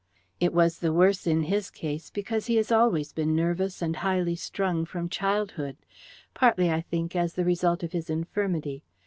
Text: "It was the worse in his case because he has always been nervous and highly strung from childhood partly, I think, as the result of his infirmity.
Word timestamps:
"It 0.39 0.51
was 0.51 0.79
the 0.79 0.91
worse 0.91 1.27
in 1.27 1.43
his 1.43 1.69
case 1.69 2.09
because 2.09 2.47
he 2.47 2.55
has 2.55 2.71
always 2.71 3.13
been 3.13 3.35
nervous 3.35 3.83
and 3.83 3.97
highly 3.97 4.35
strung 4.35 4.83
from 4.83 5.09
childhood 5.09 5.77
partly, 6.33 6.71
I 6.71 6.81
think, 6.81 7.15
as 7.15 7.35
the 7.35 7.45
result 7.45 7.83
of 7.83 7.91
his 7.91 8.09
infirmity. 8.09 8.81